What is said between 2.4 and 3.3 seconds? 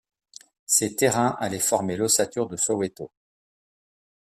de Soweto.